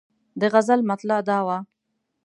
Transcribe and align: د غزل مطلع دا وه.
د 0.39 0.41
غزل 0.53 0.79
مطلع 0.89 1.17
دا 1.29 1.39
وه. 1.47 1.57